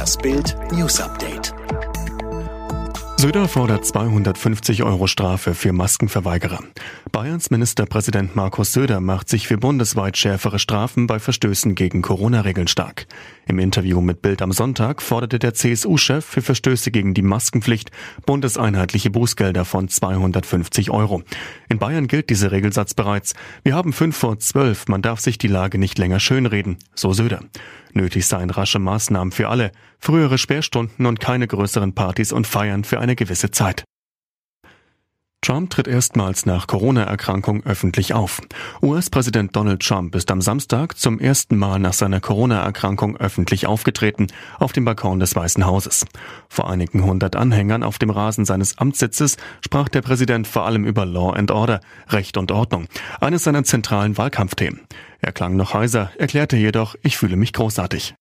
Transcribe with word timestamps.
Das 0.00 0.16
Bild 0.16 0.56
News 0.72 0.98
Update. 0.98 1.52
Söder 3.18 3.46
fordert 3.48 3.84
250 3.84 4.82
Euro 4.82 5.06
Strafe 5.06 5.52
für 5.52 5.74
Maskenverweigerer. 5.74 6.60
Bayerns 7.12 7.50
Ministerpräsident 7.50 8.34
Markus 8.34 8.72
Söder 8.72 9.02
macht 9.02 9.28
sich 9.28 9.46
für 9.46 9.58
bundesweit 9.58 10.16
schärfere 10.16 10.58
Strafen 10.58 11.06
bei 11.06 11.18
Verstößen 11.18 11.74
gegen 11.74 12.00
Corona-Regeln 12.00 12.66
stark. 12.66 13.08
Im 13.50 13.58
Interview 13.58 14.00
mit 14.00 14.22
Bild 14.22 14.42
am 14.42 14.52
Sonntag 14.52 15.02
forderte 15.02 15.40
der 15.40 15.54
CSU-Chef 15.54 16.24
für 16.24 16.40
Verstöße 16.40 16.92
gegen 16.92 17.14
die 17.14 17.22
Maskenpflicht 17.22 17.90
bundeseinheitliche 18.24 19.10
Bußgelder 19.10 19.64
von 19.64 19.88
250 19.88 20.92
Euro. 20.92 21.24
In 21.68 21.80
Bayern 21.80 22.06
gilt 22.06 22.30
dieser 22.30 22.52
Regelsatz 22.52 22.94
bereits. 22.94 23.34
Wir 23.64 23.74
haben 23.74 23.92
fünf 23.92 24.16
vor 24.16 24.38
zwölf, 24.38 24.86
man 24.86 25.02
darf 25.02 25.18
sich 25.18 25.36
die 25.36 25.48
Lage 25.48 25.78
nicht 25.78 25.98
länger 25.98 26.20
schönreden, 26.20 26.78
so 26.94 27.12
Söder. 27.12 27.40
Nötig 27.92 28.28
seien 28.28 28.50
rasche 28.50 28.78
Maßnahmen 28.78 29.32
für 29.32 29.48
alle, 29.48 29.72
frühere 29.98 30.38
Sperrstunden 30.38 31.04
und 31.06 31.18
keine 31.18 31.48
größeren 31.48 31.92
Partys 31.92 32.30
und 32.30 32.46
Feiern 32.46 32.84
für 32.84 33.00
eine 33.00 33.16
gewisse 33.16 33.50
Zeit. 33.50 33.82
Trump 35.42 35.70
tritt 35.70 35.88
erstmals 35.88 36.44
nach 36.44 36.66
Corona-Erkrankung 36.66 37.64
öffentlich 37.64 38.12
auf. 38.12 38.42
US-Präsident 38.82 39.56
Donald 39.56 39.80
Trump 39.80 40.14
ist 40.14 40.30
am 40.30 40.42
Samstag 40.42 40.98
zum 40.98 41.18
ersten 41.18 41.56
Mal 41.56 41.78
nach 41.78 41.94
seiner 41.94 42.20
Corona-Erkrankung 42.20 43.16
öffentlich 43.16 43.66
aufgetreten 43.66 44.26
auf 44.58 44.72
dem 44.72 44.84
Balkon 44.84 45.18
des 45.18 45.34
Weißen 45.34 45.64
Hauses. 45.64 46.04
Vor 46.50 46.68
einigen 46.68 47.04
hundert 47.04 47.36
Anhängern 47.36 47.82
auf 47.82 47.98
dem 47.98 48.10
Rasen 48.10 48.44
seines 48.44 48.76
Amtssitzes 48.76 49.38
sprach 49.64 49.88
der 49.88 50.02
Präsident 50.02 50.46
vor 50.46 50.66
allem 50.66 50.84
über 50.84 51.06
Law 51.06 51.32
and 51.32 51.50
Order, 51.50 51.80
Recht 52.08 52.36
und 52.36 52.52
Ordnung, 52.52 52.86
eines 53.20 53.44
seiner 53.44 53.64
zentralen 53.64 54.18
Wahlkampfthemen. 54.18 54.82
Er 55.20 55.32
klang 55.32 55.56
noch 55.56 55.72
heiser, 55.72 56.10
erklärte 56.18 56.58
jedoch, 56.58 56.96
ich 57.02 57.16
fühle 57.16 57.36
mich 57.36 57.54
großartig. 57.54 58.14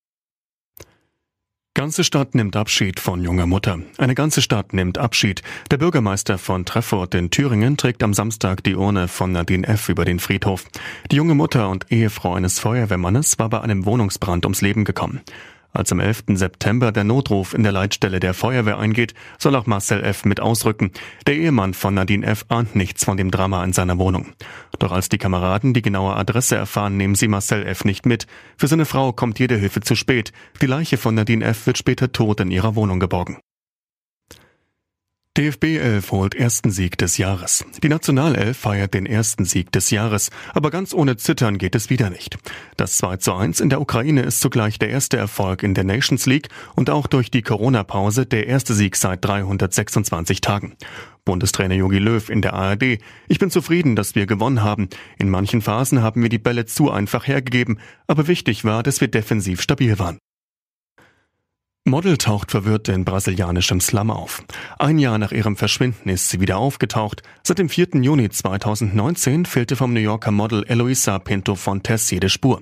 Ganze 1.76 2.04
Stadt 2.04 2.34
nimmt 2.34 2.55
Abschied 2.55 3.00
von 3.00 3.23
junger 3.23 3.46
Mutter. 3.46 3.80
Eine 4.00 4.16
ganze 4.16 4.42
Stadt 4.42 4.73
nimmt 4.73 4.98
Abschied. 4.98 5.44
Der 5.70 5.78
Bürgermeister 5.78 6.39
von 6.39 6.66
Treffort 6.66 7.14
in 7.14 7.30
Thüringen 7.30 7.78
trägt 7.78 8.02
am 8.02 8.14
Samstag 8.16 8.64
die 8.64 8.75
Urne 8.75 9.08
von 9.08 9.31
Nadine 9.31 9.67
F. 9.67 9.88
über 9.88 10.03
den 10.03 10.20
Friedhof. 10.20 10.66
Die 11.12 11.17
junge 11.17 11.36
Mutter 11.36 11.70
und 11.70 11.92
Ehefrau 11.92 12.34
eines 12.34 12.59
Feuerwehrmannes 12.59 13.38
war 13.38 13.50
bei 13.50 13.62
einem 13.62 13.86
Wohnungsbrand 13.86 14.45
ums 14.45 14.62
Leben 14.62 14.84
gekommen. 14.84 15.22
Als 15.72 15.92
am 15.92 16.00
11. 16.00 16.23
September 16.30 16.92
der 16.92 17.03
Notruf 17.03 17.53
in 17.53 17.64
der 17.64 17.72
Leitstelle 17.72 18.20
der 18.20 18.34
Feuerwehr 18.34 18.80
eingeht, 18.80 19.14
soll 19.38 19.56
auch 19.56 19.67
Marcel 19.67 20.03
F. 20.03 20.25
mit 20.25 20.39
ausrücken. 20.39 20.92
Der 21.28 21.36
Ehemann 21.36 21.73
von 21.73 21.94
Nadine 21.94 22.25
F. 22.25 22.45
ahnt 22.50 22.75
nichts 22.75 23.06
von 23.06 23.17
dem 23.17 23.30
Drama 23.30 23.64
in 23.64 23.73
seiner 23.73 24.00
Wohnung. 24.00 24.34
Doch 24.80 24.92
als 24.92 25.09
die 25.09 25.20
Kameraden 25.20 25.73
die 25.73 25.84
genaue 25.84 26.16
Adresse 26.16 26.56
erfahren, 26.56 26.97
nehmen 26.97 27.16
sie 27.16 27.28
Marcel 27.28 27.66
F. 27.67 27.86
nicht 27.86 28.06
mit. 28.06 28.25
Für 28.58 28.67
seine 28.67 28.86
Frau 28.86 29.14
kommt 29.14 29.38
jede 29.38 29.58
Hilfe 29.58 29.81
zu 29.81 29.95
spät. 29.95 30.31
Die 30.62 30.67
Leiche 30.67 30.97
von 30.97 31.14
Nadine 31.14 31.45
F. 31.45 31.67
wird 31.67 31.78
später 31.78 32.12
tot 32.12 32.40
in 32.40 32.50
ihrer 32.50 32.75
Wohnung 32.75 33.00
geborgen. 33.00 33.38
DFB 35.40 35.78
11 35.80 36.12
holt 36.12 36.36
ersten 36.36 36.70
Sieg 36.70 36.98
des 36.98 37.18
Jahres. 37.18 37.64
Die 37.82 37.88
Nationalelf 37.88 38.58
feiert 38.58 38.94
den 38.94 39.06
ersten 39.06 39.46
Sieg 39.46 39.72
des 39.72 39.90
Jahres, 39.90 40.31
aber 40.54 40.70
ganz 40.70 40.94
ohne 40.94 41.16
Zittern 41.16 41.58
geht 41.58 41.76
es 41.76 41.90
wieder 41.90 42.09
nicht. 42.09 42.38
Das 42.76 42.98
2 42.98 43.16
zu 43.16 43.34
1 43.34 43.62
in 43.62 43.70
der 43.70 43.80
Ukraine 43.80 44.23
ist 44.23 44.42
zugleich 44.42 44.80
der 44.80 44.90
erste 44.90 45.16
Erfolg 45.16 45.64
in 45.64 45.76
der 45.76 45.86
Nations 45.86 46.26
League 46.26 46.50
und 46.76 46.90
auch 46.90 47.08
durch 47.08 47.31
die 47.31 47.42
Corona-Pause 47.42 48.26
der 48.26 48.48
erste 48.48 48.73
Sieg 48.73 48.98
seit 48.98 49.23
326 49.23 50.42
Tagen. 50.42 50.76
Bundestrainer 51.23 51.76
Jogi 51.76 52.00
Löw 52.00 52.30
in 52.30 52.42
der 52.42 52.52
ARD. 52.52 53.00
Ich 53.30 53.40
bin 53.40 53.50
zufrieden, 53.50 53.96
dass 53.96 54.16
wir 54.16 54.26
gewonnen 54.26 54.62
haben. 54.62 54.90
In 55.20 55.30
manchen 55.30 55.62
Phasen 55.62 56.02
haben 56.02 56.22
wir 56.22 56.28
die 56.30 56.38
Bälle 56.38 56.66
zu 56.66 56.92
einfach 56.92 57.28
hergegeben, 57.28 57.80
aber 58.08 58.28
wichtig 58.28 58.66
war, 58.66 58.84
dass 58.84 59.00
wir 59.00 59.08
defensiv 59.08 59.62
stabil 59.62 60.00
waren. 60.00 60.20
Model 61.90 62.18
taucht 62.18 62.52
verwirrt 62.52 62.88
in 62.88 63.04
brasilianischem 63.04 63.82
Slum 63.82 64.12
auf. 64.12 64.44
Ein 64.78 65.00
Jahr 65.00 65.18
nach 65.18 65.32
ihrem 65.32 65.58
Verschwinden 65.58 66.09
ist 66.09 66.30
sie 66.30 66.40
wieder 66.40 66.58
aufgetaucht. 66.58 67.23
Seit 67.44 67.59
dem 67.59 67.69
4. 67.69 68.02
Juni 68.02 68.30
2019 68.30 69.46
fehlte 69.46 69.75
vom 69.75 69.94
New 69.94 70.00
Yorker 70.00 70.31
Model 70.31 70.63
Eloisa 70.68 71.19
Pinto 71.19 71.56
Fontes 71.56 72.09
jede 72.12 72.30
Spur. 72.30 72.62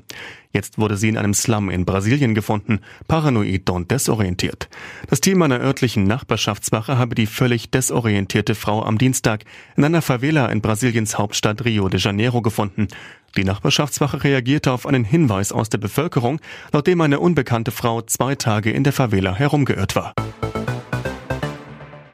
Jetzt 0.52 0.78
wurde 0.78 0.98
sie 0.98 1.10
in 1.10 1.18
einem 1.18 1.34
Slum 1.34 1.70
in 1.70 1.86
Brasilien 1.86 2.34
gefunden, 2.34 2.80
paranoid 3.08 3.70
und 3.70 3.92
desorientiert. 3.92 4.70
Das 5.10 5.22
Team 5.22 5.42
einer 5.42 5.60
örtlichen 5.60 6.06
Nachbarschaftswache 6.06 6.98
habe 6.98 7.16
die 7.16 7.26
völlig 7.26 7.70
desorientierte 7.70 8.56
Frau 8.56 8.84
am 8.84 8.98
Dienstag 8.98 9.44
in 9.76 9.84
einer 9.84 10.02
Favela 10.02 10.48
in 10.48 10.62
Brasiliens 10.62 11.18
Hauptstadt 11.18 11.66
Rio 11.66 11.90
de 11.90 12.00
Janeiro 12.00 12.42
gefunden. 12.42 12.88
Die 13.36 13.44
Nachbarschaftswache 13.44 14.24
reagierte 14.24 14.72
auf 14.72 14.86
einen 14.86 15.04
Hinweis 15.04 15.52
aus 15.52 15.70
der 15.70 15.78
Bevölkerung, 15.78 16.40
laut 16.72 16.88
dem 16.88 17.02
eine 17.02 17.20
unbekannte 17.20 17.72
Frau 17.72 18.02
zwei 18.02 18.36
Tage 18.36 18.72
in 18.72 18.84
der 18.84 18.94
Favela 18.94 19.36
herumgeirrt 19.36 19.96
war. 19.96 20.14